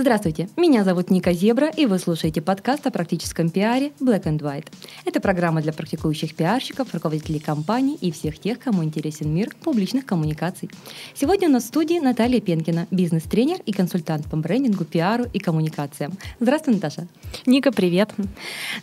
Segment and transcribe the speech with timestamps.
[0.00, 4.68] Здравствуйте, меня зовут Ника Зебра, и вы слушаете подкаст о практическом пиаре Black and White.
[5.04, 10.70] Это программа для практикующих пиарщиков, руководителей компаний и всех тех, кому интересен мир публичных коммуникаций.
[11.16, 16.12] Сегодня у нас в студии Наталья Пенкина, бизнес-тренер и консультант по брендингу, пиару и коммуникациям.
[16.38, 17.08] Здравствуй, Наташа.
[17.44, 18.14] Ника, привет.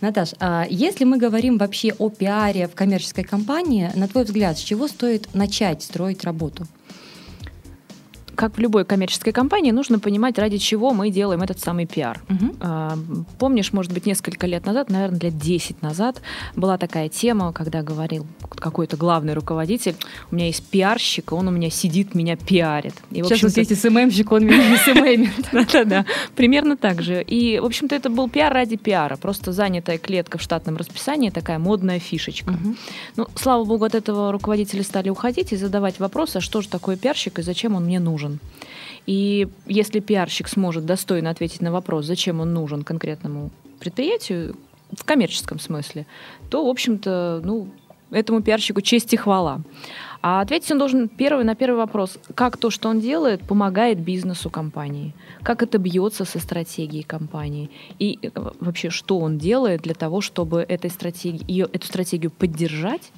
[0.02, 4.62] Наташ, а если мы говорим вообще о пиаре в коммерческой компании, на твой взгляд, с
[4.62, 6.68] чего стоит начать строить работу?
[8.36, 12.22] Как в любой коммерческой компании, нужно понимать, ради чего мы делаем этот самый пиар.
[12.30, 13.26] Угу.
[13.40, 16.22] Помнишь, может быть, несколько лет назад, наверное, лет 10 назад,
[16.56, 19.96] была такая тема, когда говорил какой-то главный руководитель,
[20.32, 22.94] у меня есть пиарщик, он у меня сидит, меня пиарит.
[23.12, 25.50] И, Сейчас вот есть СММщик, он меня СММит.
[25.52, 26.06] Да-да-да,
[26.36, 27.24] примерно так же.
[27.24, 31.60] И, в общем-то, это был пиар ради пиара, просто занятая клетка в штатном расписании, такая
[31.60, 32.56] модная фишечка.
[33.16, 36.98] Ну, слава богу, от этого руководители стали уходить и задавать вопросы, а что же такое
[36.98, 38.40] пиарщик и зачем он мне нужен нужен.
[39.06, 44.56] И если пиарщик сможет достойно ответить на вопрос, зачем он нужен конкретному предприятию,
[44.92, 46.06] в коммерческом смысле,
[46.50, 47.68] то, в общем-то, ну,
[48.12, 49.62] этому пиарщику честь и хвала.
[50.22, 54.50] А ответить он должен первый на первый вопрос, как то, что он делает, помогает бизнесу
[54.50, 60.22] компании, как это бьется со стратегией компании и э, вообще, что он делает для того,
[60.22, 63.12] чтобы этой стратегии, ее, эту стратегию поддержать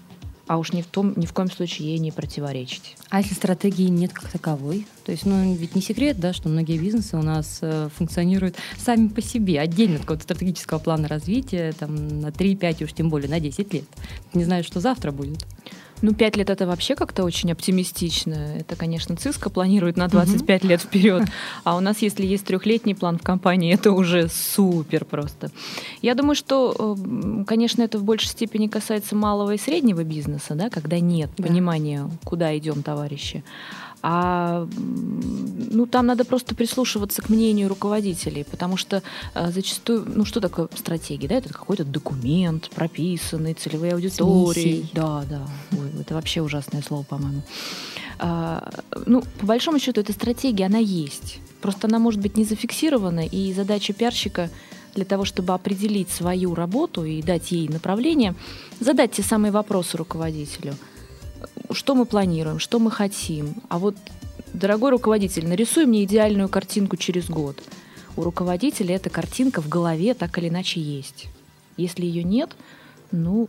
[0.48, 2.96] а уж ни в, том, ни в коем случае ей не противоречить.
[3.10, 4.88] А если стратегии нет как таковой?
[5.06, 9.10] То есть, ну, ведь не секрет, да, что многие бизнесы у нас э, функционируют сами
[9.10, 13.40] по себе, отдельно от какого-то стратегического плана развития, там, на 3-5, уж тем более на
[13.40, 13.86] 10 лет.
[14.34, 15.46] Не знаю, что завтра будет.
[16.02, 18.34] Ну, пять лет это вообще как-то очень оптимистично.
[18.60, 21.24] Это, конечно, Циска планирует на 25 лет вперед.
[21.64, 25.52] А у нас, если есть трехлетний план в компании, это уже супер просто.
[26.02, 30.70] Я думаю, что, э, конечно, это в большей степени касается малого и среднего бизнеса, да,
[30.70, 31.44] когда нет да.
[31.44, 33.44] понимания, куда идем, товарищи.
[34.02, 34.68] А
[35.72, 39.02] ну, там надо просто прислушиваться к мнению руководителей, потому что
[39.34, 41.28] а, зачастую, ну что такое стратегия?
[41.28, 41.36] Да?
[41.36, 44.88] Это какой-то документ, прописанный, целевые аудитории.
[44.94, 45.42] Да, да.
[45.72, 47.42] Ой, это вообще ужасное слово, по-моему.
[48.20, 48.72] А,
[49.06, 51.40] ну, по большому счету, эта стратегия, она есть.
[51.62, 54.50] Просто она может быть не зафиксирована, и задача пиарщика
[54.94, 58.36] для того, чтобы определить свою работу и дать ей направление,
[58.80, 60.76] задать те самые вопросы руководителю–
[61.72, 63.56] что мы планируем, что мы хотим.
[63.70, 63.96] А вот,
[64.54, 67.62] дорогой руководитель, нарисуй мне идеальную картинку через год.
[68.16, 71.28] У руководителя эта картинка в голове так или иначе есть.
[71.78, 72.56] Если ее нет,
[73.12, 73.48] ну,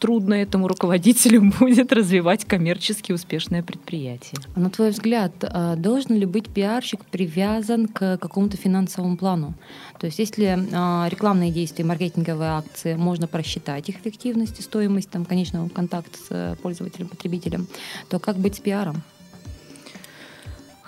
[0.00, 4.40] трудно этому руководителю будет развивать коммерчески успешное предприятие.
[4.54, 9.54] А на твой взгляд, а, должен ли быть пиарщик привязан к какому-то финансовому плану?
[10.00, 15.24] То есть если а, рекламные действия, маркетинговые акции, можно просчитать их эффективность и стоимость там,
[15.24, 17.66] конечного контакта с э, пользователем, потребителем,
[18.08, 19.02] то как быть с пиаром?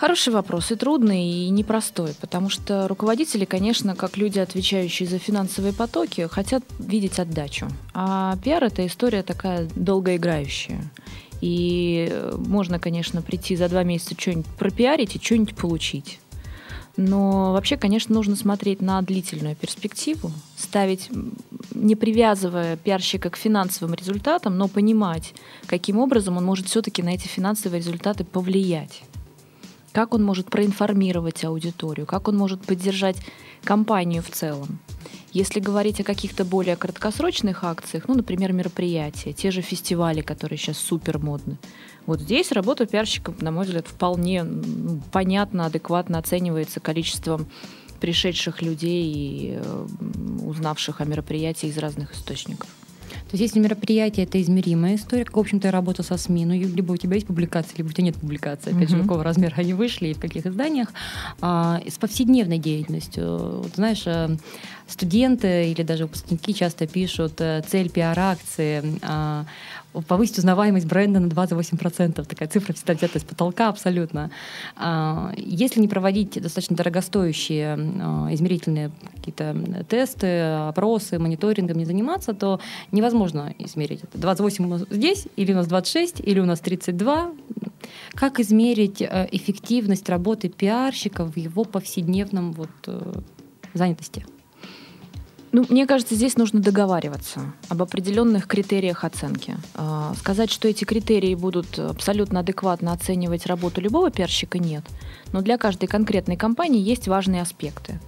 [0.02, 5.72] Хороший вопрос и трудный, и непростой, потому что руководители, конечно, как люди, отвечающие за финансовые
[5.72, 7.68] потоки, хотят видеть отдачу.
[7.94, 10.90] А пиар— это история такая долгоиграющая.
[11.40, 16.18] И можно, конечно, прийти за два месяца что-нибудь пропиарить и что-нибудь получить.
[16.96, 21.10] Но вообще, конечно, нужно смотреть на длительную перспективу, ставить,
[21.76, 25.32] не привязывая пиарщика к финансовым результатам, но понимать,
[25.66, 29.04] каким образом он может все-таки на эти финансовые результаты повлиять
[29.92, 33.16] как он может проинформировать аудиторию, как он может поддержать
[33.64, 34.78] компанию в целом.
[35.32, 40.76] Если говорить о каких-то более краткосрочных акциях, ну, например, мероприятия, те же фестивали, которые сейчас
[40.76, 41.56] супер модны,
[42.04, 44.44] вот здесь работа пиарщика, на мой взгляд, вполне
[45.10, 47.46] понятно, адекватно оценивается количеством
[48.00, 49.86] пришедших людей и э,
[50.44, 52.68] узнавших о мероприятии из разных источников.
[53.12, 56.54] То есть если мероприятие— это измеримая история, как, в общем-то, я работа со СМИ, ну,
[56.54, 58.96] либо у тебя есть публикации, либо у тебя нет публикации, опять mm-hmm.
[58.96, 60.88] же, какого размера они вышли и в каких изданиях,
[61.40, 63.62] а, с повседневной деятельностью.
[63.62, 64.36] Вот, знаешь, э,
[64.86, 69.46] студенты или даже выпускники часто пишут э, цель пиар-акции, а,
[70.06, 72.24] повысить узнаваемость бренда на 28%.
[72.24, 74.30] Такая цифра всегда взята из потолка абсолютно.
[74.76, 82.60] А, если не проводить достаточно дорогостоящие а, измерительные какие-то тесты, опросы, мониторингом не заниматься, то
[82.90, 84.18] невозможно измерить это.
[84.18, 87.32] 28 у нас здесь, или у нас 26, или у нас 32.
[88.14, 93.12] Как измерить э, эффективность работы пиарщика в его повседневном вот, э,
[93.74, 94.24] занятости?
[95.52, 99.54] Ну, мне кажется, здесь нужно договариваться об определенных критериях оценки.
[99.74, 104.82] А, сказать, что эти критерии будут абсолютно адекватно оценивать работу любого пиарщика, нет.
[105.32, 108.00] Но для каждой конкретной компании есть важные аспекты.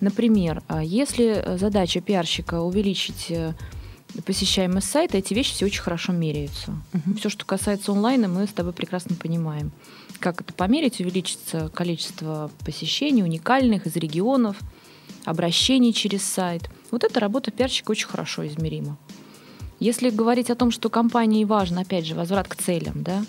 [0.00, 3.54] Например, а, если задача пиарщика увеличить э,
[4.26, 6.72] посещаемость сайта, эти вещи все очень хорошо меряются.
[6.92, 7.16] Uh-huh.
[7.18, 9.70] Все, что касается онлайна, мы с тобой прекрасно понимаем.
[10.18, 11.00] Как это померить?
[11.00, 14.56] Увеличится количество посещений уникальных из регионов,
[15.24, 18.96] обращений через сайт– вот эта работа пиарщика очень хорошо измерима.
[19.80, 23.24] Если говорить о том, что компании важно, опять же, возврат к целям, да,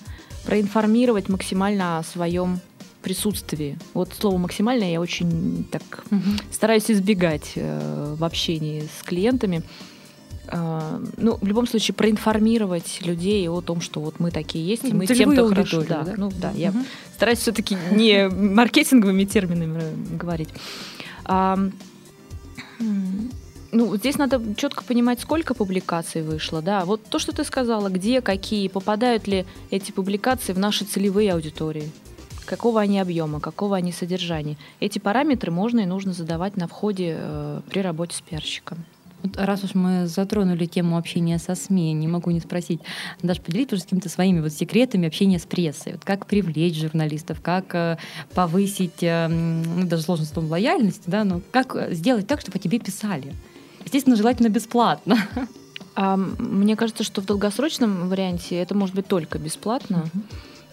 [0.45, 2.59] проинформировать максимально о своем
[3.01, 3.77] присутствии.
[3.93, 6.21] Вот слово максимально я очень так угу.
[6.51, 9.61] стараюсь избегать э, в общении с клиентами.
[10.47, 14.93] Э, ну, в любом случае, проинформировать людей о том, что вот мы такие есть, и
[14.93, 15.83] мы тем-то хорошо.
[15.83, 16.13] Да, да?
[16.17, 16.57] Ну, да, угу.
[16.57, 16.73] я
[17.15, 19.81] стараюсь все-таки не маркетинговыми терминами
[20.17, 20.49] говорить.
[23.71, 26.85] Ну, здесь надо четко понимать, сколько публикаций вышло, да.
[26.85, 31.91] Вот то, что ты сказала, где, какие, попадают ли эти публикации в наши целевые аудитории,
[32.45, 34.57] какого они объема, какого они содержания.
[34.79, 38.85] Эти параметры можно и нужно задавать на входе э, при работе с пиарщиком.
[39.21, 42.79] Вот раз уж мы затронули тему общения со СМИ, не могу не спросить,
[43.21, 45.93] даже поделиться с какими-то своими вот секретами общения с прессой.
[45.93, 47.97] Вот как привлечь журналистов, как э,
[48.33, 52.59] повысить, э, ну, даже сложно с том лояльность, да, но как сделать так, чтобы о
[52.59, 53.35] тебе писали?
[53.85, 55.17] Естественно, желательно бесплатно.
[55.95, 60.09] А, мне кажется, что в долгосрочном варианте это может быть только бесплатно.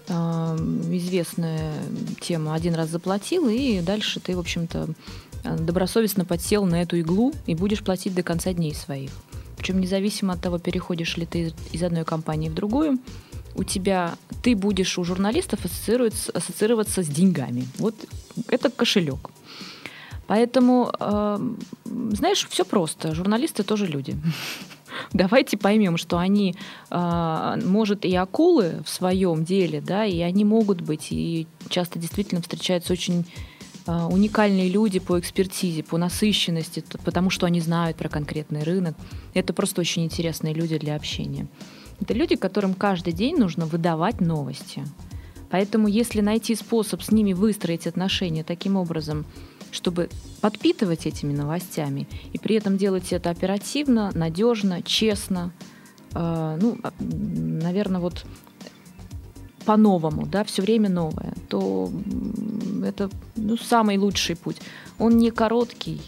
[0.08, 0.56] А,
[0.90, 1.72] известная
[2.20, 2.54] тема.
[2.54, 4.88] Один раз заплатил, и дальше ты, в общем-то,
[5.58, 9.10] добросовестно подсел на эту иглу и будешь платить до конца дней своих.
[9.56, 12.98] Причем независимо от того, переходишь ли ты из одной компании в другую,
[13.54, 17.66] у тебя ты будешь у журналистов ассоциироваться, ассоциироваться с деньгами.
[17.78, 17.94] Вот
[18.48, 19.30] это кошелек.
[20.26, 21.38] Поэтому, э,
[21.84, 23.14] знаешь, все просто.
[23.14, 24.16] Журналисты тоже люди.
[25.12, 26.54] Давайте поймем, что они,
[26.90, 32.42] э, может, и акулы в своем деле, да, и они могут быть, и часто действительно
[32.42, 33.24] встречаются очень
[33.86, 38.96] э, уникальные люди по экспертизе, по насыщенности, потому что они знают про конкретный рынок.
[39.34, 41.46] Это просто очень интересные люди для общения.
[42.00, 44.84] Это люди, которым каждый день нужно выдавать новости.
[45.50, 49.24] Поэтому если найти способ с ними выстроить отношения таким образом,
[49.70, 50.08] чтобы
[50.40, 55.52] подпитывать этими новостями и при этом делать это оперативно, надежно, честно.
[56.14, 58.24] Э, ну, а, наверное, вот
[59.64, 61.90] по-новому, да, все время новое, то
[62.84, 64.58] это ну, самый лучший путь.
[64.98, 66.00] Он не короткий,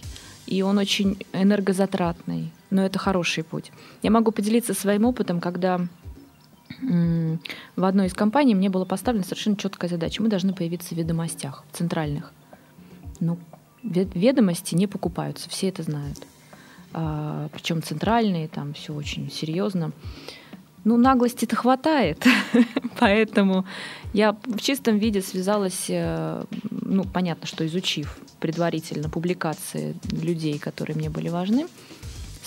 [0.47, 3.73] и он очень энергозатратный, но это хороший путь.
[4.03, 5.81] Я могу поделиться своим опытом, когда
[6.81, 10.23] в одной из компаний мне была поставлена совершенно четкая задача.
[10.23, 12.33] Мы должны появиться в ведомостях центральных.
[13.21, 13.39] Ну,
[13.83, 16.19] ведомости не покупаются, все это знают.
[16.93, 19.93] А, причем центральные, там все очень серьезно.
[20.85, 22.25] Ну, наглости-то хватает,
[22.99, 23.67] поэтому
[24.13, 31.11] я в чистом виде связалась, э, ну, понятно, что изучив предварительно публикации людей, которые мне
[31.11, 31.67] были важны,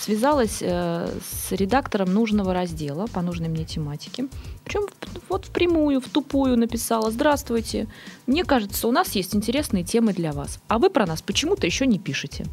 [0.02, 4.26] связалась э, с редактором нужного раздела по нужной мне тематике.
[4.64, 4.86] Причем
[5.28, 7.86] вот впрямую, в тупую написала «Здравствуйте,
[8.26, 11.86] мне кажется, у нас есть интересные темы для вас, а вы про нас почему-то еще
[11.86, 12.46] не пишете».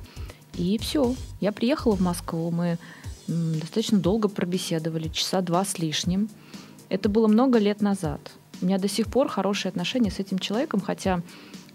[0.54, 1.16] И все.
[1.42, 2.78] Я приехала в Москву, мы
[3.28, 6.30] достаточно долго пробеседовали, часа два с лишним.
[6.90, 8.20] Это было много лет назад.
[8.62, 11.22] У меня до сих пор хорошие отношения с этим человеком, хотя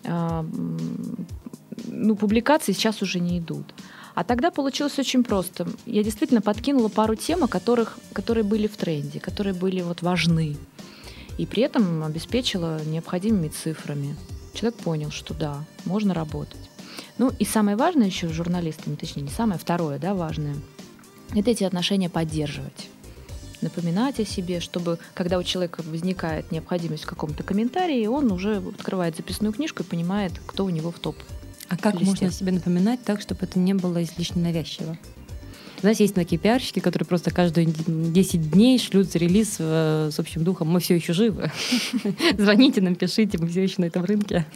[0.02, 0.44] э,
[1.86, 3.64] ну, публикации сейчас уже не идут.
[4.14, 5.66] А тогда получилось очень просто.
[5.86, 10.56] Я действительно подкинула пару тем, которых, которые были в тренде, которые были вот важны.
[11.36, 14.16] И при этом обеспечила необходимыми цифрами.
[14.54, 16.70] Человек понял, что да, можно работать.
[17.18, 20.54] Ну и самое важное еще с журналистами, точнее не самое, второе, да, важное,
[21.34, 22.88] это эти отношения поддерживать
[23.64, 29.16] напоминать о себе, чтобы, когда у человека возникает необходимость в каком-то комментарии, он уже открывает
[29.16, 31.16] записную книжку и понимает, кто у него в топ
[31.68, 32.06] а как листе.
[32.06, 34.96] можно себе напоминать так, чтобы это не было излишне навязчиво?
[35.80, 40.68] Знаете, есть такие пиарщики, которые просто каждые 10 дней шлют релиз э, с общим духом
[40.68, 41.50] «Мы все еще живы».
[42.38, 44.46] Звоните нам, пишите, мы все еще на этом рынке.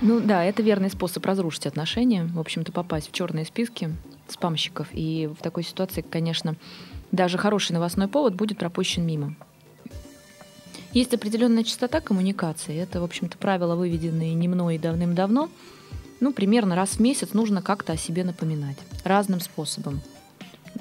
[0.00, 3.90] Ну да, это верный способ разрушить отношения, в общем-то, попасть в черные списки
[4.28, 4.86] спамщиков.
[4.92, 6.54] И в такой ситуации, конечно,
[7.10, 9.34] даже хороший новостной повод будет пропущен мимо.
[10.92, 12.76] Есть определенная частота коммуникации.
[12.76, 15.50] Это, в общем-то, правила, выведенные не мной давным-давно–
[16.20, 18.78] ну, примерно раз в месяц нужно как-то о себе напоминать.
[19.04, 20.00] Разным способом.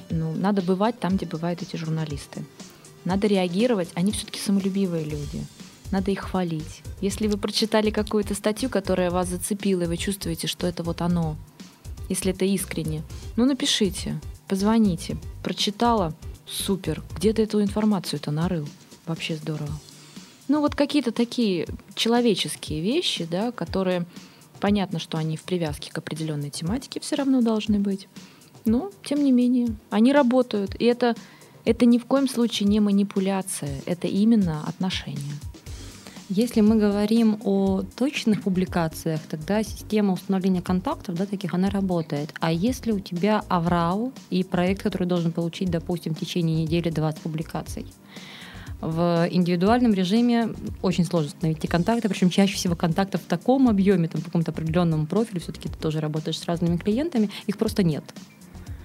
[0.10, 2.46] Ну, надо бывать там, где бывают эти журналисты.
[3.04, 3.90] Надо реагировать.
[3.96, 5.46] Они все-таки самолюбивые люди.
[5.92, 6.82] Надо их хвалить.
[7.02, 11.36] Если вы прочитали какую-то статью, которая вас зацепила, и вы чувствуете, что это вот оно,
[12.10, 13.04] если это искренне,
[13.36, 15.18] ну напишите, позвоните.
[15.44, 16.14] Прочитала,
[16.48, 17.04] супер.
[17.16, 18.68] Где ты эту информацию-то нарыл?
[19.06, 19.72] Вообще здорово.
[20.48, 24.06] Ну вот какие-то такие человеческие вещи, да, которые
[24.60, 28.08] понятно, что они в привязке к определенной тематике все равно должны быть.
[28.66, 30.76] Но, тем не менее, они работают.
[30.80, 31.16] И это,
[31.66, 35.34] это ни в коем случае не манипуляция, это именно отношения.
[36.28, 42.34] Если мы говорим о точных публикациях, тогда система установления контактов, да, таких, она работает.
[42.40, 47.22] А если у тебя аврал и проект, который должен получить, допустим, в течение недели 20
[47.22, 47.86] публикаций,
[48.82, 50.50] в индивидуальном режиме
[50.82, 55.08] очень сложно найти контакты, причем чаще всего контактов в таком объеме, там, в каком-то определенном
[55.08, 58.04] профиле, все-таки ты тоже работаешь с разными клиентами, их просто нет.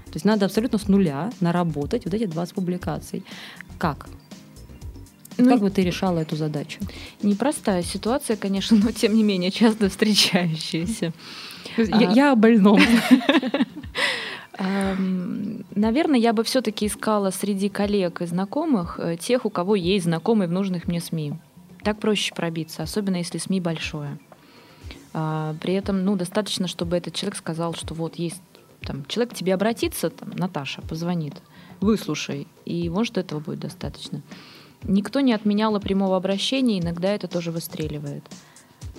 [0.06, 3.24] То есть надо абсолютно с нуля наработать вот эти 20 публикаций.
[3.78, 4.08] Как?
[5.38, 6.80] Ну, как бы ты решала эту задачу?
[7.22, 11.12] Непростая ситуация, конечно, но тем не менее часто встречающаяся.
[11.76, 12.80] Я, я о больном.
[14.58, 20.48] Наверное, я бы все-таки искала среди коллег и знакомых э, тех, у кого есть знакомые
[20.48, 21.34] в нужных мне СМИ.
[21.82, 24.18] Так проще пробиться, особенно если СМИ большое.
[25.12, 28.42] А, при этом, ну, достаточно, чтобы этот человек сказал, что вот есть
[28.82, 31.34] там человек к тебе обратится, там, Наташа позвонит,
[31.80, 34.22] выслушай, и может этого будет достаточно.
[34.82, 38.24] Никто не отменял прямого обращения, иногда это тоже выстреливает.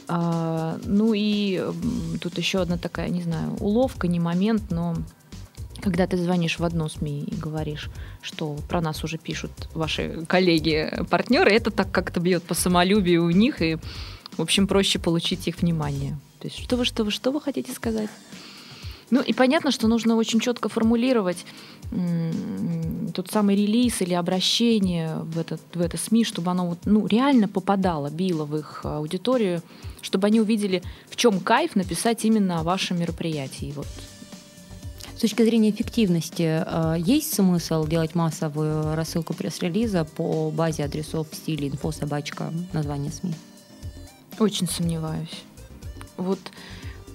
[0.07, 1.63] А, ну и
[2.21, 4.95] тут еще одна такая, не знаю, уловка, не момент, но
[5.81, 7.89] когда ты звонишь в одно СМИ и говоришь,
[8.21, 13.61] что про нас уже пишут ваши коллеги-партнеры, это так как-то бьет по самолюбию у них,
[13.61, 13.77] и,
[14.37, 16.17] в общем, проще получить их внимание.
[16.39, 18.09] То есть, что вы, что вы, что вы хотите сказать?
[19.11, 21.45] Ну и понятно, что нужно очень четко формулировать
[23.13, 27.49] тот самый релиз или обращение в, этот, в это СМИ, чтобы оно вот, ну, реально
[27.49, 29.61] попадало, било в их аудиторию,
[30.01, 33.73] чтобы они увидели, в чем кайф написать именно о вашем мероприятии.
[33.75, 33.87] Вот.
[35.21, 41.35] С точки зрения эффективности, э, есть смысл делать массовую рассылку пресс-релиза по базе адресов в
[41.35, 43.35] стиле инфо собачка название СМИ?
[44.39, 45.43] Очень сомневаюсь.
[46.17, 46.39] Вот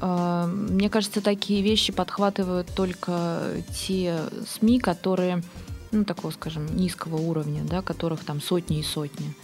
[0.01, 3.43] а, мне кажется, такие вещи подхватывают только
[3.75, 4.21] те
[4.57, 5.43] СМИ, которые,
[5.91, 9.35] ну, такого, скажем, низкого уровня, да, которых там сотни и сотни.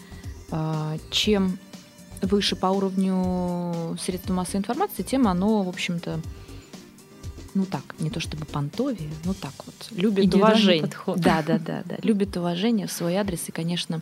[0.52, 1.59] А, чем
[2.21, 6.21] выше по уровню средств массовой информации, тем оно, в общем-то,
[7.55, 10.83] ну так, не то чтобы понтовие, но так вот, любит уважение.
[10.83, 11.21] Подход.
[11.21, 14.01] Да, да, да, да, любит уважение в свой адрес и, конечно,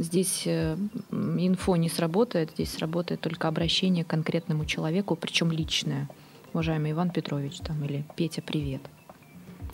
[0.00, 0.76] Здесь э,
[1.10, 6.08] инфо не сработает, здесь сработает только обращение к конкретному человеку, причем личное.
[6.52, 8.80] Уважаемый Иван Петрович там, или Петя, привет.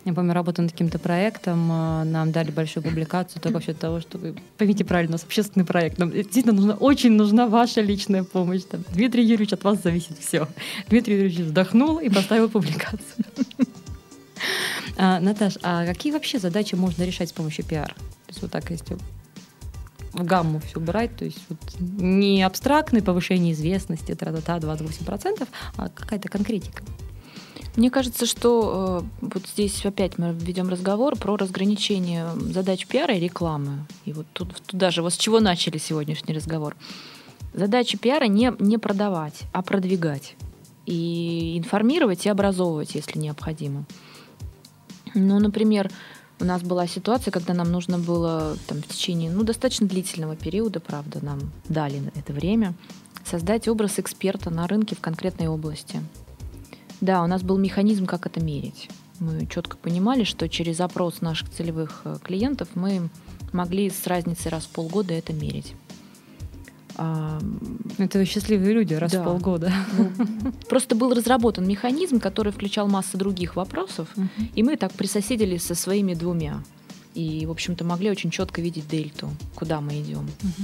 [0.05, 3.99] Я помню, работа над каким-то проектом, э, нам дали большую публикацию только в счет того,
[3.99, 8.23] что вы поймите правильно, у нас общественный проект, нам действительно нужна, очень нужна ваша личная
[8.23, 8.61] помощь.
[8.69, 10.47] Там, Дмитрий Юрьевич, от вас зависит все.
[10.89, 13.25] Дмитрий Юрьевич вздохнул и поставил публикацию.
[14.97, 17.93] А, Наташ, а какие вообще задачи можно решать с помощью пиар?
[17.93, 18.97] То есть вот так, если
[20.13, 26.29] в гамму все брать, то есть вот не абстрактное повышение известности, тра-та-та, 28%, а какая-то
[26.29, 26.81] конкретика.
[27.75, 33.19] Мне кажется, что э, вот здесь опять мы ведем разговор про разграничение задач пиара и
[33.19, 33.85] рекламы.
[34.05, 36.75] И вот тут, тут даже вот с чего начали сегодняшний разговор.
[37.53, 40.35] Задача пиара не, не продавать, а продвигать.
[40.85, 43.85] И информировать и образовывать, если необходимо.
[45.13, 45.91] Ну, например,
[46.39, 50.79] у нас была ситуация, когда нам нужно было там, в течение ну, достаточно длительного периода,
[50.79, 52.73] правда, нам дали это время,
[53.25, 56.01] создать образ эксперта на рынке в конкретной области.
[57.01, 58.89] Да, у нас был механизм, как это мерить.
[59.19, 63.09] Мы четко понимали, что через опрос наших целевых э, клиентов мы
[63.53, 65.73] могли с разницей раз в полгода это мерить.
[66.97, 69.21] Это вы счастливые люди раз да.
[69.21, 69.71] в полгода.
[69.97, 75.63] Ну, просто был разработан механизм, который включал массу других вопросов, uh и мы так присоседились
[75.63, 76.63] со своими двумя.
[77.13, 80.61] И, в общем-то, могли очень четко видеть дельту, куда мы идем uh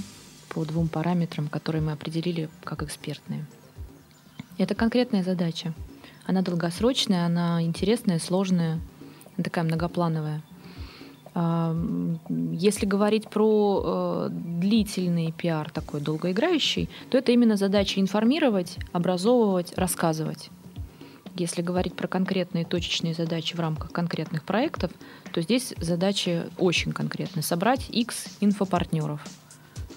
[0.49, 3.45] по двум параметрам, которые мы определили как экспертные.
[4.57, 5.73] Это конкретная задача.
[6.25, 8.79] Она долгосрочная, она интересная, сложная,
[9.41, 10.41] такая многоплановая.
[11.33, 20.49] Если говорить про э, длительный пиар, такой долгоиграющий, то это именно задача информировать, образовывать, рассказывать.
[21.37, 24.91] Если говорить про конкретные точечные задачи в рамках конкретных проектов,
[25.31, 27.43] то здесь задача очень конкретная.
[27.43, 29.25] Собрать X инфопартнеров,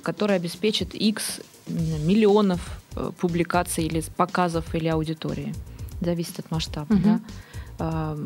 [0.05, 5.53] которые обеспечат X миллионов э, публикаций или показов или аудитории.
[6.05, 6.93] Зависит от масштаба.
[6.93, 7.21] Угу.
[7.79, 8.17] Да?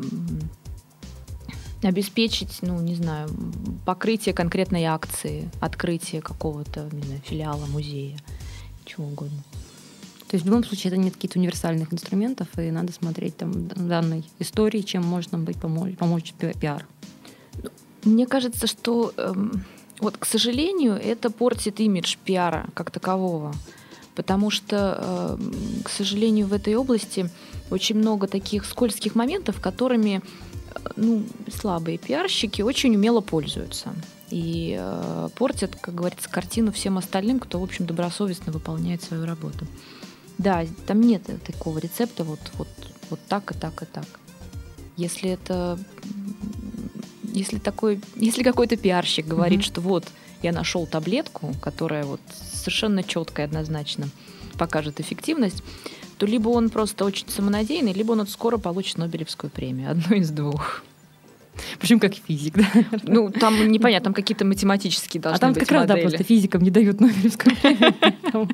[1.83, 3.29] обеспечить, ну, не знаю,
[3.87, 8.19] покрытие конкретной акции, открытие какого-то, знаю, филиала, музея,
[8.85, 9.45] чего угодно.
[10.29, 14.25] То есть в любом случае это нет каких-то универсальных инструментов, и надо смотреть там данной
[14.39, 16.87] истории, чем можно быть помочь, помочь пиар.
[18.05, 19.65] Мне кажется, что эм,
[20.01, 23.55] вот, к сожалению, это портит имидж пиара как такового.
[24.19, 27.31] Потому что, э, к сожалению, в этой области
[27.71, 30.21] очень много таких скользких моментов, которыми
[30.75, 31.23] э, ну,
[31.57, 33.95] слабые пиарщики очень умело пользуются.
[34.31, 39.69] И э, портят, как говорится, картину всем остальным, кто, в общем, добросовестно выполняет свою работу.
[40.37, 42.69] Да, там нет такого рецепта вот, вот,
[43.11, 44.07] вот так и так и так.
[44.97, 45.79] Если это
[47.23, 49.75] если такой, если какой-то пиарщик говорит, mm-hmm.
[49.75, 50.07] что вот
[50.43, 52.21] я нашел таблетку, которая вот
[52.59, 54.09] совершенно четко и однозначно
[54.59, 55.63] покажет эффективность,
[56.19, 59.91] то либо он просто очень самонадеянный, либо он вот скоро получит Нобелевскую премию.
[59.91, 60.83] Одно из двух.
[61.81, 62.69] Причем как физик, да?
[63.03, 65.93] Ну, там непонятно, там какие-то математические должны быть А там быть как модели.
[65.93, 68.49] раз, да, просто физикам не дают Нобелевскую премию.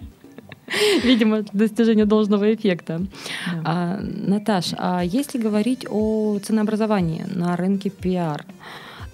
[1.05, 3.03] Видимо, достижение должного эффекта.
[3.47, 3.63] Да.
[3.65, 8.45] А, Наташ, а если говорить о ценообразовании на рынке пиар,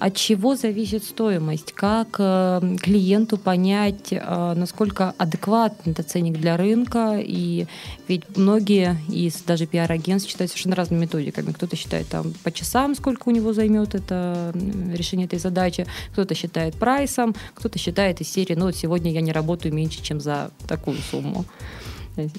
[0.00, 1.72] от чего зависит стоимость?
[1.72, 7.18] Как э, клиенту понять, э, насколько адекватный это ценник для рынка?
[7.20, 7.66] И
[8.08, 11.52] ведь многие из даже пиар-агентств считают совершенно разными методиками.
[11.52, 14.54] Кто-то считает там по часам, сколько у него займет это
[14.94, 19.32] решение этой задачи, кто-то считает прайсом, кто-то считает из серии, ну вот сегодня я не
[19.32, 21.44] работаю меньше, чем за такую сумму.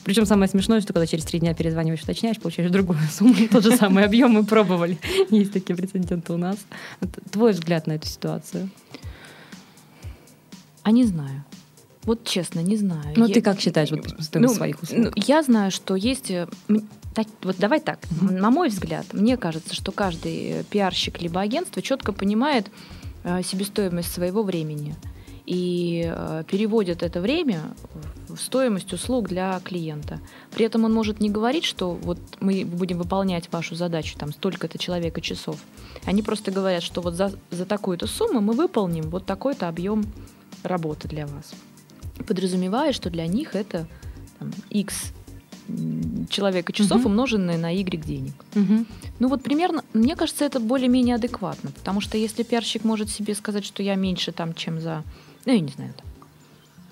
[0.03, 3.75] Причем самое смешное, что когда через три дня перезваниваешь, уточняешь, получаешь другую сумму, тот же
[3.75, 4.99] самый объем мы пробовали.
[5.29, 6.57] Есть такие прецеденты у нас.
[7.31, 8.69] Твой взгляд на эту ситуацию?
[10.83, 11.43] А не знаю.
[12.03, 13.13] Вот честно, не знаю.
[13.15, 13.33] Ну, я...
[13.33, 14.99] ты как считаешь вот, ну, своих услуг?
[14.99, 16.31] Ну, я знаю, что есть...
[16.31, 16.47] Э,
[17.43, 17.99] вот давай так.
[18.21, 22.71] На мой взгляд, мне кажется, что каждый пиарщик либо агентство четко понимает
[23.23, 24.95] э, себестоимость своего времени
[25.45, 27.73] и э, переводит это время
[28.27, 30.19] в стоимость услуг для клиента.
[30.51, 34.77] При этом он может не говорить, что вот мы будем выполнять вашу задачу там столько-то
[34.77, 35.57] человека часов.
[36.05, 40.05] Они просто говорят, что вот за, за такую-то сумму мы выполним вот такой-то объем
[40.63, 41.53] работы для вас.
[42.27, 43.87] Подразумевая, что для них это
[44.39, 45.13] там, X
[46.29, 47.09] человека часов, угу.
[47.09, 48.33] умноженные на Y денег.
[48.55, 48.85] Угу.
[49.19, 53.65] Ну вот примерно, мне кажется, это более-менее адекватно, потому что если пиарщик может себе сказать,
[53.65, 55.03] что я меньше там, чем за
[55.45, 56.07] ну, я не знаю, там,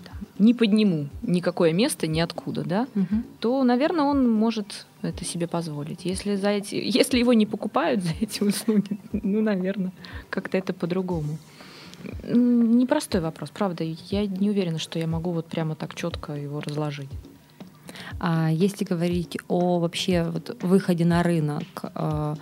[0.05, 3.23] там, не подниму никакое место ниоткуда, да, угу.
[3.39, 6.05] то, наверное, он может это себе позволить.
[6.05, 9.91] Если, за эти, если его не покупают за эти услуги, ну, наверное,
[10.29, 11.37] как-то это по-другому.
[12.23, 13.83] Непростой вопрос, правда.
[13.83, 17.09] Я не уверена, что я могу вот прямо так четко его разложить.
[18.19, 22.35] А если говорить о вообще вот выходе на рынок, а,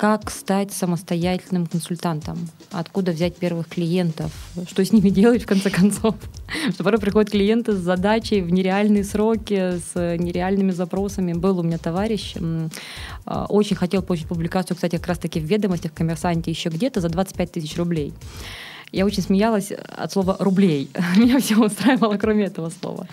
[0.00, 2.38] как стать самостоятельным консультантом,
[2.70, 4.32] откуда взять первых клиентов,
[4.66, 6.14] что с ними делать в конце концов.
[6.72, 11.34] Что порой приходят клиенты с задачей в нереальные сроки, с нереальными запросами.
[11.34, 12.34] Был у меня товарищ,
[13.26, 17.52] а, очень хотел получить публикацию, кстати, как раз-таки в ведомостях, коммерсанте, еще где-то за 25
[17.52, 18.14] тысяч рублей.
[18.92, 20.88] Я очень смеялась от слова «рублей».
[21.18, 23.06] Меня все устраивало, кроме этого слова.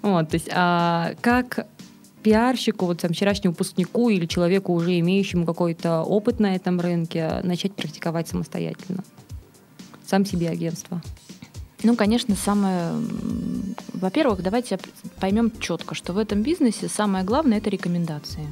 [0.00, 1.66] Вот, то есть, а, как
[2.28, 7.72] пиарщику, вот там, вчерашнему выпускнику или человеку, уже имеющему какой-то опыт на этом рынке, начать
[7.72, 9.02] практиковать самостоятельно?
[10.06, 11.00] Сам себе агентство.
[11.82, 12.92] Ну, конечно, самое...
[13.94, 14.78] Во-первых, давайте
[15.20, 18.46] поймем четко, что в этом бизнесе самое главное— это рекомендации.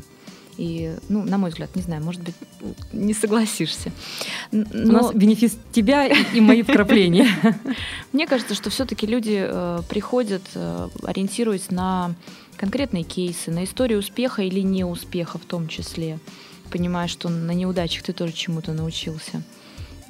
[0.57, 2.35] И, ну, на мой взгляд, не знаю, может быть,
[2.95, 3.93] не согласишься.
[4.53, 4.89] Но...
[4.89, 7.29] У нас бенефис тебя и мои вкрапления.
[8.13, 12.15] Мне кажется, что все-таки люди э, приходят, э, ориентируясь на
[12.57, 16.19] конкретные кейсы, на историю успеха или неуспеха в том числе,
[16.71, 19.43] понимая, что на неудачах ты тоже чему-то научился.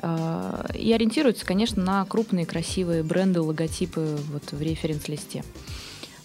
[0.00, 5.44] А, и ориентируются, конечно, на крупные красивые бренды, логотипы вот в референс-листе.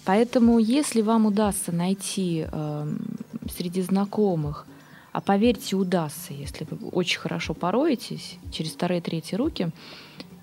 [0.04, 2.94] Поэтому, если вам удастся найти э,
[3.56, 4.66] среди знакомых,
[5.12, 9.70] а поверьте, удастся, если вы очень хорошо пороетесь через вторые-третьи руки,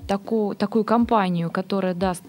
[0.06, 2.22] такую, такую компанию, которая даст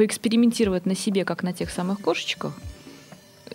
[0.00, 2.54] поэкспериментировать на себе, как на тех самых кошечках,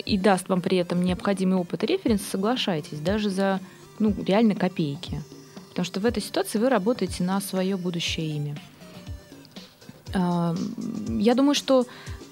[0.06, 3.60] и даст вам при этом необходимый опыт и референс, соглашайтесь, даже за
[3.98, 5.24] ну, реально копейки.
[5.70, 8.56] Потому что в этой ситуации вы работаете на свое будущее имя.
[10.14, 10.56] А,
[11.10, 11.88] я думаю, что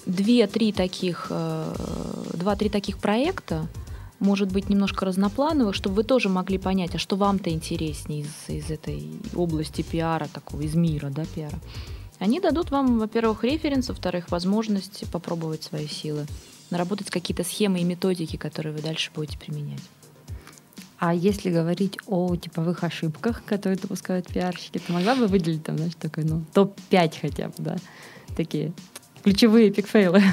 [0.06, 1.73] две-три таких, э,
[2.36, 3.67] два-три таких проекта,
[4.19, 8.69] может быть, немножко разноплановых, чтобы вы тоже могли понять, а что вам-то интереснее из, из
[8.69, 11.58] этой области пиара, такого, из мира, да, пиара.
[12.23, 16.25] Они дадут вам, во-первых, референс, во-вторых, возможность попробовать свои силы,
[16.69, 19.81] наработать какие-то схемы и методики, которые вы дальше будете применять.
[20.99, 25.95] А если говорить о типовых ошибках, которые допускают пиарщики, ты могла бы выделить там, знаешь,
[25.99, 27.75] такой, ну, топ-5 хотя бы, да,
[28.38, 28.71] такие
[29.21, 30.23] ключевые пикфейлы?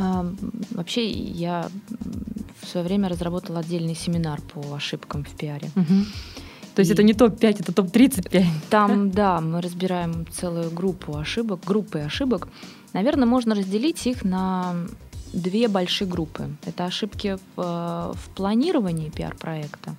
[0.00, 0.24] А,
[0.70, 1.68] вообще, я
[2.60, 5.72] в свое время разработала отдельный семинар по ошибкам в пиаре.
[5.74, 6.04] Угу.
[6.78, 8.46] То есть это не топ-5, это топ-35.
[8.70, 12.46] Там, да, мы разбираем целую группу ошибок, группы ошибок.
[12.92, 14.76] Наверное, можно разделить их на
[15.32, 16.48] две большие группы.
[16.64, 19.96] Это ошибки в, в планировании пиар-проекта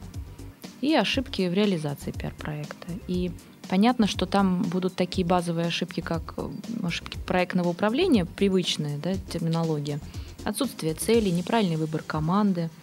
[0.79, 2.87] и ошибки в реализации пиар-проекта.
[3.09, 3.33] И
[3.67, 6.35] понятно, что там будут такие базовые ошибки, как
[6.81, 9.99] ошибки проектного управления, привычная да, терминология,
[10.45, 12.69] отсутствие целей, неправильный выбор команды–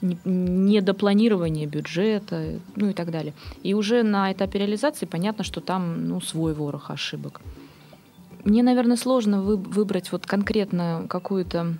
[0.00, 3.34] недопланирование бюджета, ну и так далее.
[3.62, 7.40] И уже на этапе реализации понятно, что там ну, свой ворох ошибок.
[8.44, 11.74] Мне, наверное, сложно вы, выбрать вот конкретно какую-то,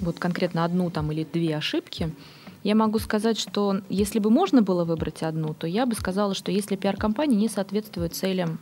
[0.00, 2.14] вот конкретно одну там или две ошибки.
[2.62, 6.52] Я могу сказать, что если бы можно было выбрать одну, то я бы сказала, что
[6.52, 8.58] если пиар-компания не соответствует целям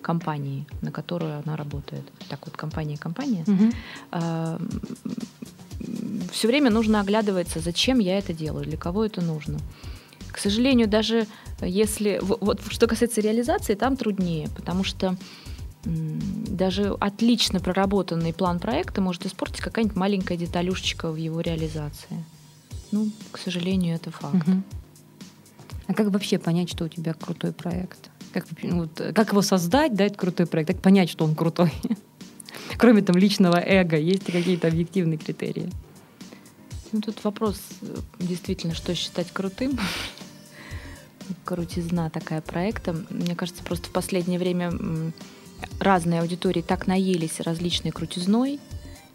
[0.00, 3.72] компании, на которую она работает, так вот компания-компания, угу
[6.32, 9.58] все время нужно оглядываться, зачем я это делаю, для кого это нужно.
[10.30, 11.26] К сожалению, даже
[11.60, 12.20] если...
[12.22, 15.16] Вот что касается реализации, там труднее, потому что
[15.84, 22.24] даже отлично проработанный план проекта может испортить какая-нибудь маленькая деталюшечка в его реализации.
[22.90, 24.48] Ну, к сожалению, это факт.
[24.48, 24.62] Угу.
[25.86, 28.10] А как вообще понять, что у тебя крутой проект?
[28.32, 30.72] Как, ну, вот, как его создать, да, это крутой проект?
[30.72, 31.72] Как понять, что он крутой?
[32.78, 35.70] Кроме там личного эго, есть ли какие-то объективные критерии?
[36.92, 39.78] Ну, тут вопрос э, действительно, что считать крутым.
[41.44, 42.96] Крутизна такая проекта.
[43.10, 44.72] Мне кажется, просто в последнее время
[45.80, 48.60] разные аудитории так наелись различной крутизной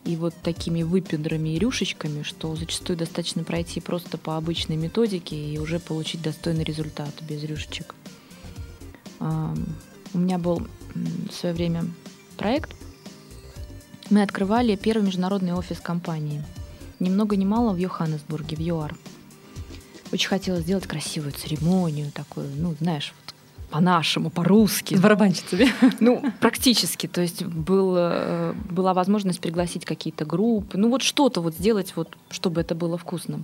[0.04, 5.58] и вот такими выпендрами и рюшечками, что зачастую достаточно пройти просто по обычной методике и
[5.60, 7.96] уже получить достойный результат без рюшечек.
[9.20, 11.86] У меня был в свое время
[12.36, 12.76] проект.
[14.12, 16.44] Мы открывали первый международный офис компании–
[17.02, 18.96] ни много ни мало в Йоханнесбурге, в ЮАР.
[20.14, 23.36] Очень хотела сделать красивую церемонию, такую, ну, знаешь, вот
[23.72, 24.94] по-нашему, по-русски.
[24.94, 25.70] С барабанщицами.
[26.00, 27.08] Ну, практически.
[27.08, 30.78] То есть был, э, была возможность пригласить какие-то группы.
[30.78, 33.42] Ну, вот что-то вот сделать, вот, чтобы это было вкусно.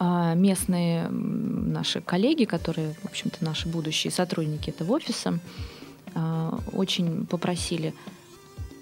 [0.00, 5.38] А местные наши коллеги, которые, в общем-то, наши будущие сотрудники этого офиса,
[6.14, 7.94] а, очень попросили,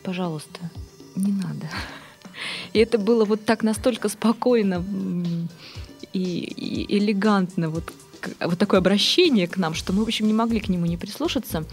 [0.03, 0.61] пожалуйста,
[1.17, 1.69] не надо.
[2.73, 4.85] И это было вот так настолько спокойно
[6.13, 7.93] и, и элегантно, вот,
[8.41, 11.65] вот такое обращение к нам, что мы, в общем, не могли к нему не прислушаться.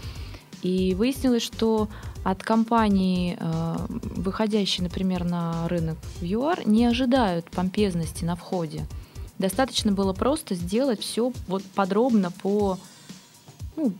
[0.62, 1.88] И выяснилось, что
[2.24, 8.84] от компании, э, выходящей, например, на рынок в ЮАР, не ожидают помпезности на входе.
[9.38, 12.78] Достаточно было просто сделать все вот подробно по,
[13.76, 13.92] ну,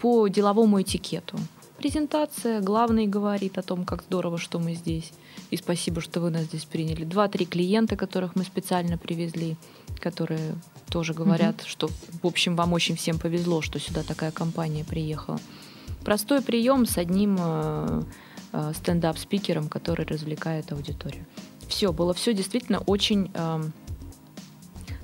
[0.00, 1.38] по деловому этикету.
[1.86, 5.12] Презентация, главный говорит о том, как здорово, что мы здесь
[5.52, 7.04] и спасибо, что вы нас здесь приняли.
[7.04, 9.56] Два-три клиента, которых мы специально привезли,
[10.00, 10.56] которые
[10.90, 11.68] тоже говорят, угу.
[11.68, 11.88] что,
[12.24, 15.38] в общем, вам очень всем повезло, что сюда такая компания приехала.
[16.04, 18.02] Простой прием с одним э,
[18.52, 21.24] э, стендап-спикером, который развлекает аудиторию.
[21.68, 23.62] Все, было все действительно очень э,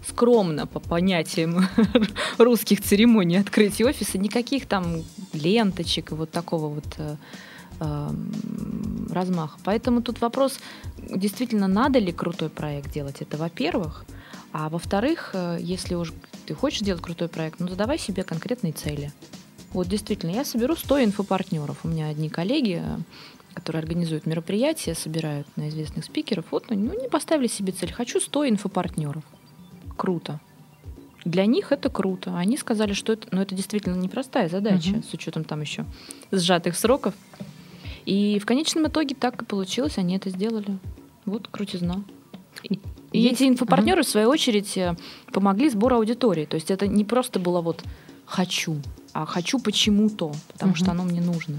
[0.06, 1.66] скромно по понятиям
[2.38, 4.18] русских церемоний открытия офиса.
[4.18, 7.16] Никаких там ленточек и вот такого вот э,
[7.82, 9.58] Эм, размаха.
[9.64, 10.60] Поэтому тут вопрос,
[10.98, 14.04] действительно, надо ли крутой проект делать, это во-первых.
[14.52, 16.12] А во-вторых, э, если уж
[16.46, 19.10] ты хочешь делать крутой проект, ну задавай себе конкретные цели.
[19.72, 21.78] Вот действительно, я соберу 100 инфопартнеров.
[21.82, 22.84] У меня одни коллеги,
[23.52, 26.44] которые организуют мероприятия, собирают на известных спикеров.
[26.52, 27.92] Вот, ну, не поставили себе цель.
[27.92, 29.24] Хочу 100 инфопартнеров.
[29.96, 30.40] Круто.
[31.24, 32.36] Для них это круто.
[32.36, 35.08] Они сказали, что это, ну, это действительно непростая задача, uh-huh.
[35.08, 35.84] с учетом там еще
[36.32, 37.14] сжатых сроков.
[38.04, 40.78] И в конечном итоге так и получилось, они это сделали.
[41.24, 42.02] Вот крутизна.
[42.64, 42.80] И,
[43.12, 44.08] и эти инфопартнеры, ага.
[44.08, 44.96] в свою очередь, э,
[45.32, 46.44] помогли сбору аудитории.
[46.44, 47.84] То есть это не просто было вот
[48.26, 48.76] «хочу»,
[49.12, 50.78] а «хочу почему-то», потому угу.
[50.78, 51.56] что оно мне нужно.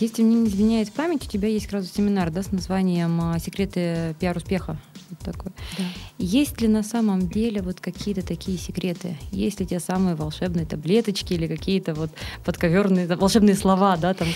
[0.00, 4.14] Если мне не изменяет память, у тебя есть раз семинар да, с названием а, «Секреты
[4.20, 4.76] пиар-успеха».
[5.20, 5.52] Что такое.
[5.78, 5.84] Да.
[6.18, 9.16] Есть ли на самом деле вот какие-то такие секреты?
[9.30, 12.10] Есть ли те самые волшебные таблеточки или какие-то вот
[12.44, 14.28] подковерные волшебные слова, да, там,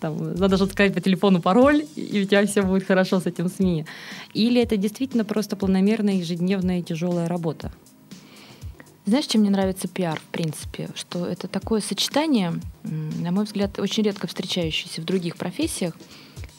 [0.00, 3.48] там, надо же сказать по телефону пароль, и у тебя все будет хорошо с этим
[3.48, 3.86] СМИ.
[4.34, 7.72] Или это действительно просто планомерная ежедневная тяжелая работа?
[9.06, 10.88] Знаешь, чем мне нравится пиар, в принципе?
[10.94, 15.96] Что это такое сочетание, на мой взгляд, очень редко встречающееся в других профессиях,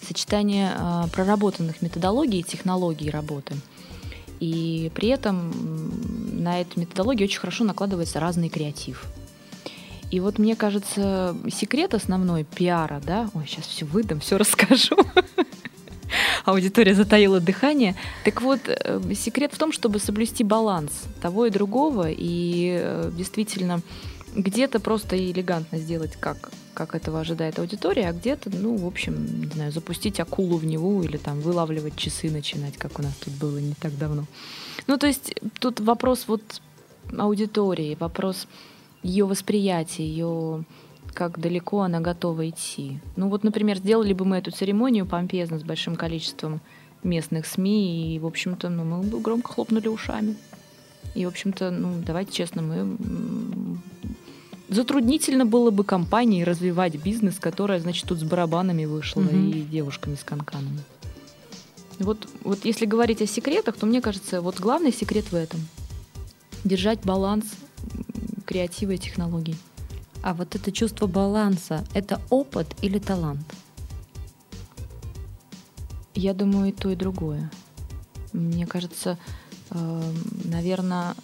[0.06, 3.56] сочетание э, проработанных методологий и технологий работы.
[4.40, 5.54] И при этом
[6.44, 9.06] на эту методологию очень хорошо накладывается разный креатив.
[10.10, 14.98] И вот мне кажется, секрет основной пиара, да, ой, сейчас все выдам, все расскажу.
[16.46, 17.96] Аудитория затаила дыхание.
[18.26, 23.82] Так вот, э, секрет в том, чтобы соблюсти баланс того и другого, и э, действительно
[24.36, 29.48] где-то просто элегантно сделать, как, как этого ожидает аудитория, а где-то, ну, в общем, не
[29.48, 33.58] знаю, запустить акулу в Неву или там вылавливать часы начинать, как у нас тут было
[33.58, 34.26] не так давно.
[34.88, 36.42] Ну, то есть тут вопрос вот
[37.18, 38.48] аудитории, вопрос
[39.04, 40.64] ее восприятия, ее
[41.14, 43.00] как далеко она готова идти.
[43.16, 46.62] Ну вот, например, сделали бы мы эту церемонию помпезно с большим количеством
[47.04, 50.36] местных СМИ, и, в общем-то, ну, мы бы громко хлопнули ушами.
[51.16, 52.98] И, в общем-то, ну, давайте честно, мы
[54.72, 59.36] затруднительно было бы компании развивать бизнес, которая, значит, тут с барабанами вышла угу.
[59.36, 60.80] и девушками с канканами.
[62.00, 65.60] Вот, вот если говорить о секретах, то мне кажется, вот главный секрет в этом.
[66.64, 67.46] Держать баланс
[68.46, 69.56] креатива и технологий.
[70.24, 73.46] А вот это чувство баланса, это опыт или талант?
[76.16, 77.52] Я думаю, и то, и другое.
[78.34, 79.18] Мне кажется,
[79.70, 80.14] э,
[80.46, 81.16] наверное,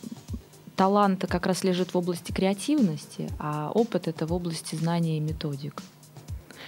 [0.78, 5.82] талант как раз лежит в области креативности, а опыт это в области знания и методик.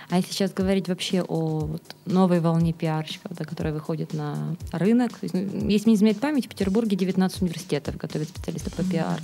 [0.10, 5.12] А если сейчас говорить вообще о вот новой волне пиарщиков, да, которая выходит на рынок,
[5.22, 9.22] ну, если не изменять память, в Петербурге 19 университетов готовят специалистов по пиар.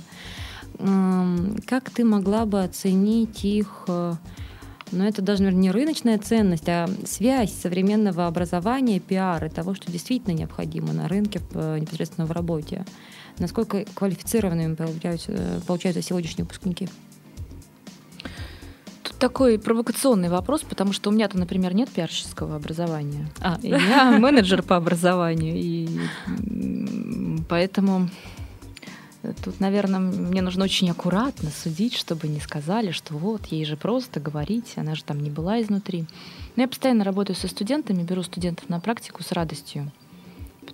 [1.66, 4.14] Как ты могла бы оценить их э,
[4.92, 10.34] но это даже, наверное, не рыночная ценность, а связь современного образования, пиара, того, что действительно
[10.34, 12.84] необходимо на рынке э, непосредственно в работе.
[13.38, 16.88] Насколько квалифицированными получаются, э, получаются сегодняшние выпускники?
[19.02, 23.30] Тут такой провокационный вопрос, потому что у меня-то, например, нет пиарщического образования.
[23.40, 25.88] А, я менеджер по образованию, и
[27.48, 28.08] поэтому
[29.44, 34.20] Тут, наверное, мне нужно очень аккуратно судить, чтобы не сказали, что вот, ей же просто
[34.20, 36.04] говорить, она же там не была изнутри.
[36.54, 39.90] Но я постоянно работаю со студентами, беру студентов на практику с радостью,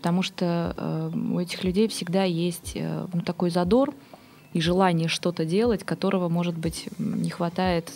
[0.03, 3.95] потому что э, у этих людей всегда есть э, ну, такой задор
[4.53, 7.93] и желание что-то делать, которого, может быть, не хватает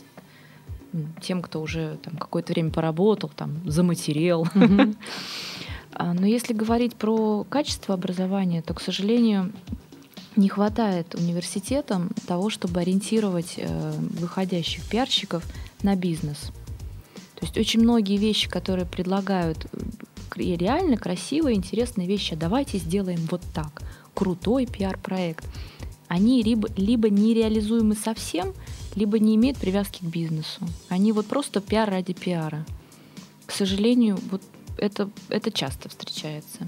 [1.21, 4.47] тем, кто уже там какое-то время поработал, там, заматерел.
[5.99, 9.51] А, но если говорить про качество образования, то, к сожалению,
[10.37, 15.42] не хватает университетам того, чтобы ориентировать э, выходящих пиарщиков
[15.83, 16.53] на бизнес.
[17.37, 19.66] То есть очень многие вещи, которые предлагают
[20.37, 23.83] реально красивые, интересные вещи, а давайте сделаем вот так,
[24.14, 25.46] крутой пиар-проект,
[26.09, 28.55] они либо, либо нереализуемы совсем,
[28.94, 30.61] либо не имеют привязки к бизнесу.
[30.88, 32.64] Они вот просто пиар ради пиара.
[33.44, 34.42] К сожалению, вот
[34.79, 36.66] это, это часто встречается.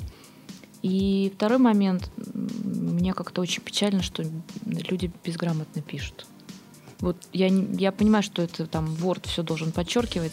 [0.83, 4.25] И второй момент, мне как-то очень печально, что
[4.65, 6.27] люди безграмотно пишут.
[7.01, 10.33] Вот я, я понимаю, что это там Word все должен подчеркивать,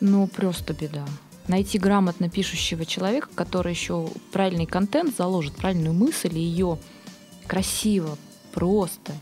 [0.00, 1.06] но просто беда.
[1.48, 6.78] Найти грамотно пишущего человека, который еще правильный контент заложит, правильную мысль, и ее
[7.46, 8.18] красиво,
[8.52, 9.12] просто,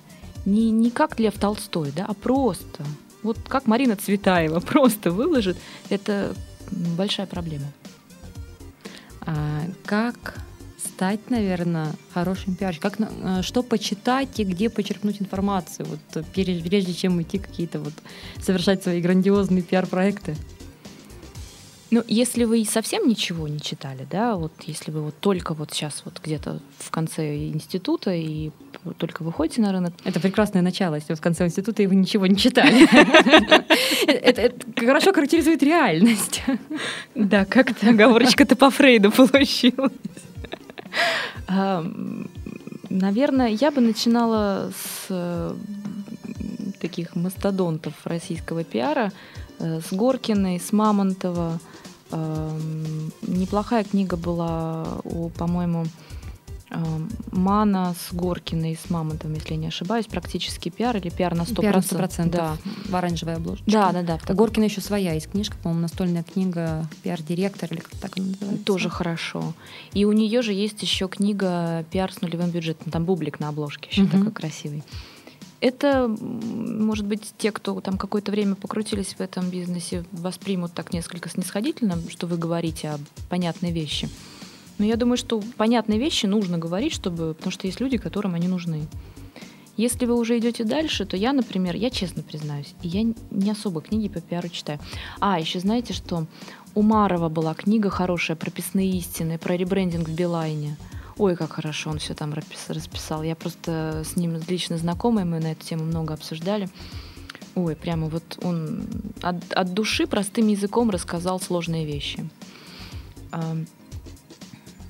[0.46, 2.84] не, не как Лев Толстой, да, а просто.
[3.22, 5.56] Вот как Марина Цветаева просто выложит,
[5.90, 6.34] это
[6.70, 7.66] большая проблема.
[9.26, 10.38] А как
[10.78, 12.90] стать, наверное, хорошим пиарщиком?
[12.90, 17.94] Как, э, что почитать и где почерпнуть информацию, вот, прежде чем идти какие-то вот,
[18.40, 20.36] совершать свои грандиозные пиар-проекты?
[21.94, 26.02] Ну, если вы совсем ничего не читали, да, вот если вы вот только вот сейчас
[26.04, 28.50] вот где-то в конце института и
[28.98, 29.92] только выходите на рынок.
[30.02, 32.88] Это прекрасное начало, если вы в конце института и вы ничего не читали.
[34.08, 36.42] Это хорошо характеризует реальность.
[37.14, 39.92] Да, как-то оговорочка-то по Фрейду получилась.
[42.90, 45.54] Наверное, я бы начинала с э,
[46.80, 49.12] таких мастодонтов российского пиара,
[49.60, 51.60] э, с Горкиной, с Мамонтова,
[53.22, 55.84] неплохая книга была у, по-моему,
[56.70, 61.42] эм, Мана с Горкиной, с Мамонтом, если я не ошибаюсь, практически пиар или пиар на
[61.42, 61.60] 100%.
[61.60, 62.56] Пиар на 100%, да.
[62.88, 63.64] В оранжевой обложке.
[63.66, 64.18] Да, да, да.
[64.28, 68.64] У Горкина еще своя есть книжка, по-моему, настольная книга «Пиар-директор» или как так она называется.
[68.64, 69.54] Тоже хорошо.
[69.92, 72.90] И у нее же есть еще книга «Пиар с нулевым бюджетом».
[72.90, 74.10] Там бублик на обложке еще угу.
[74.10, 74.82] такой красивый.
[75.64, 81.30] Это, может быть, те, кто там какое-то время покрутились в этом бизнесе, воспримут так несколько
[81.30, 82.98] снисходительно, что вы говорите о
[83.30, 84.10] понятной вещи.
[84.76, 88.46] Но я думаю, что понятные вещи нужно говорить, чтобы, потому что есть люди, которым они
[88.46, 88.86] нужны.
[89.78, 94.08] Если вы уже идете дальше, то я, например, я честно признаюсь, я не особо книги
[94.08, 94.80] по пиару читаю.
[95.18, 96.26] А, еще знаете, что
[96.74, 100.76] у Марова была книга хорошая «Прописные истины», про ребрендинг в Билайне.
[101.16, 103.22] Ой, как хорошо он все там расписал.
[103.22, 106.68] Я просто с ним лично знакомый, мы на эту тему много обсуждали.
[107.54, 108.88] Ой, прямо вот он
[109.22, 112.28] от, от души простым языком рассказал сложные вещи.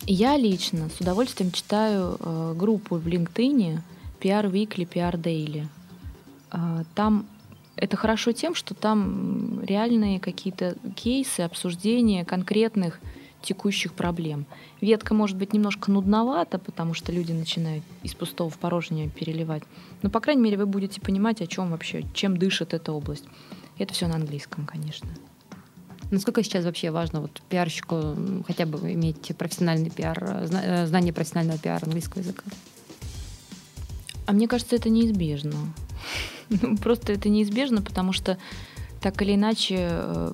[0.07, 3.81] Я лично с удовольствием читаю э, группу в LinkedIn
[4.21, 5.67] PR Weekly, PR Daily.
[6.95, 7.27] Там
[7.77, 13.01] это хорошо тем, что там реальные какие-то кейсы, обсуждения конкретных
[13.45, 14.47] текущих проблем.
[14.81, 19.63] Ветка может быть немножко нудновата, потому что люди начинают из пустого в порожнее переливать.
[20.03, 23.25] Но, по крайней мере, вы будете понимать, о чем вообще, чем дышит эта область.
[23.79, 25.09] Это все на английском, конечно.
[26.11, 28.15] Насколько сейчас вообще важно вот пиарщику
[28.47, 32.45] хотя бы иметь профессиональный пиар, э, знание профессионального пиара английского языка?
[34.27, 35.55] А мне кажется, это неизбежно.
[36.51, 38.37] Ну, просто это неизбежно, потому что
[39.05, 40.33] так или иначе э,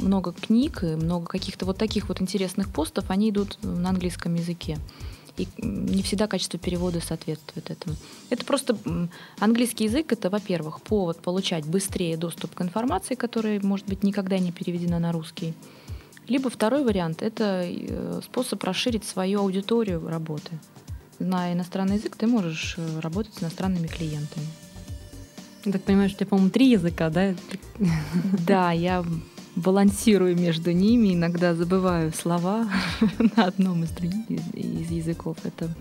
[0.00, 4.78] много книг и много каких-то вот таких вот интересных постов, они идут на английском языке.
[5.36, 7.96] И не всегда качество перевода соответствует этому.
[8.28, 8.78] Это просто
[9.40, 14.52] английский язык, это, во-первых, повод получать быстрее доступ к информации, которая, может быть, никогда не
[14.52, 15.52] переведена на русский.
[16.28, 20.52] Либо второй вариант— это э, способ расширить свою аудиторию работы.
[21.18, 24.46] Зная иностранный язык, ты можешь э, работать с иностранными клиентами.
[25.64, 27.34] Я так понимаю, что у тебя, по-моему, три языка, да?
[28.46, 29.04] Да, я
[29.56, 32.68] балансирую между ними, иногда забываю слова
[33.36, 33.90] на одном из,
[34.54, 35.36] из языков.
[35.44, 35.74] Это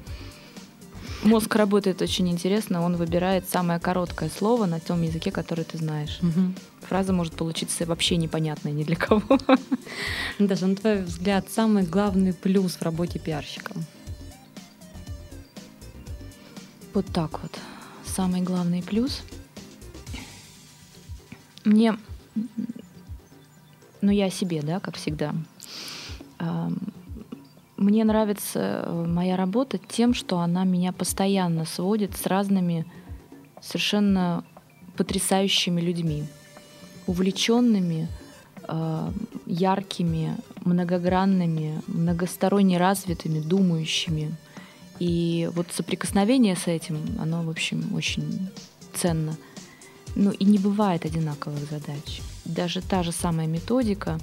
[1.23, 6.19] Мозг работает очень интересно, он выбирает самое короткое слово на том языке, который ты знаешь.
[6.21, 6.53] Угу.
[6.87, 9.37] Фраза может получиться вообще непонятная ни для кого.
[10.39, 13.73] Даже на твой взгляд, самый главный плюс в работе пиарщика?
[16.93, 17.51] Вот так вот.
[18.05, 19.21] Самый главный плюс—
[21.65, 21.97] мне,
[24.01, 25.33] ну я о себе, да, как всегда.
[27.77, 32.85] Мне нравится э, моя работа тем, что она меня постоянно сводит с разными
[33.61, 34.43] совершенно
[34.97, 36.25] потрясающими людьми,
[37.07, 38.09] увлеченными,
[39.45, 44.35] яркими, многогранными, многосторонне развитыми, думающими.
[44.99, 48.49] И вот соприкосновение с этим, оно, в общем, очень
[48.93, 49.37] ценно.
[50.15, 52.21] Ну и не бывает одинаковых задач.
[52.45, 54.19] Даже та же самая методика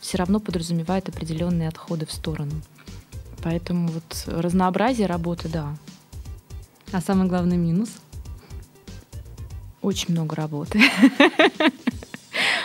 [0.00, 2.52] все равно подразумевает определенные отходы в сторону.
[3.42, 5.76] Поэтому вот разнообразие работы, да.
[6.92, 7.90] А самый главный минус?
[9.82, 10.80] Очень много работы.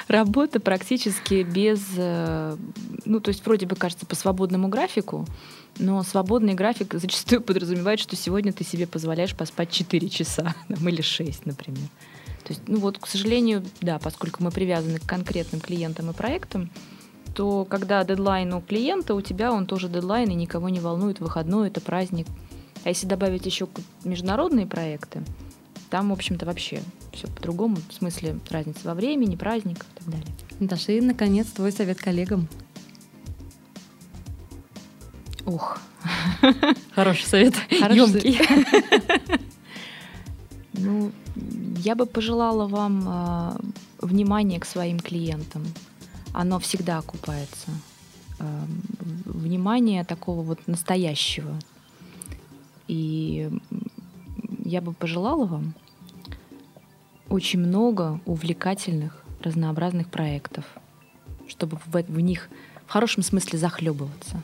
[0.08, 1.82] Работа практически без...
[1.98, 2.56] Э,
[3.06, 5.26] ну, то есть вроде бы кажется по свободному графику,
[5.80, 11.46] но свободный график зачастую подразумевает, что сегодня ты себе позволяешь поспать 4 часа или 6,
[11.46, 11.88] например.
[12.46, 16.70] То есть, ну вот, к сожалению, да, поскольку мы привязаны к конкретным клиентам и проектам,
[17.34, 21.70] то когда дедлайн у клиента, у тебя он тоже дедлайн, и никого не волнует, выходной
[21.70, 22.28] это праздник.
[22.84, 23.68] А если добавить еще
[24.04, 25.24] международные проекты,
[25.90, 26.82] там, в общем-то, вообще
[27.14, 30.36] все по-другому, в смысле разница во времени, праздник и так далее.
[30.60, 32.48] Даша, и, наконец, твой совет коллегам.
[35.48, 35.80] Ух.
[36.94, 37.56] Хороший совет.
[37.72, 38.40] Емкий.
[39.28, 39.38] Ну,
[41.86, 43.58] я бы пожелала вам э,
[44.02, 45.64] внимания к своим клиентам.
[46.34, 47.70] Оно всегда окупается.
[48.40, 48.66] Э,
[49.26, 51.54] внимание такого вот настоящего.
[52.88, 53.52] И
[54.64, 55.76] я бы пожелала вам
[57.30, 60.66] очень много увлекательных, разнообразных проектов,
[61.48, 62.50] чтобы в, в них
[62.88, 64.42] в хорошем смысле захлебываться.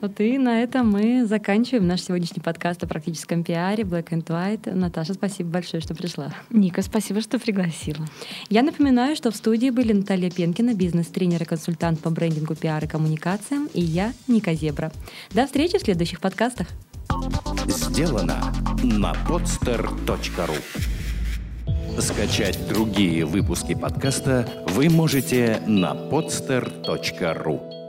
[0.00, 4.74] Вот и на этом мы заканчиваем наш сегодняшний подкаст о практическом пиаре Black and White.
[4.74, 6.32] Наташа, спасибо большое, что пришла.
[6.50, 8.06] Ника, спасибо, что пригласила.
[8.48, 12.88] Я напоминаю, что в студии были Наталья Пенкина, бизнес-тренер и консультант по брендингу, пиар и
[12.88, 14.92] коммуникациям, и я, Ника Зебра.
[15.32, 16.68] До встречи в следующих подкастах.
[17.66, 20.56] Сделано на podster.ru
[21.98, 27.79] Скачать другие выпуски подкаста вы можете на podster.ru